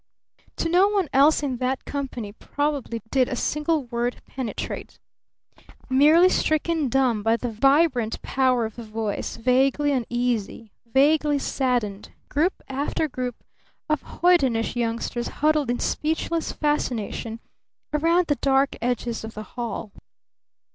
[0.55, 4.97] To no one else in that company probably did a single word penetrate.
[5.91, 12.63] Merely stricken dumb by the vibrant power of the voice, vaguely uneasy, vaguely saddened, group
[12.67, 13.35] after group
[13.87, 17.39] of hoydenish youngsters huddled in speechless fascination
[17.93, 19.91] around the dark edges of the hall.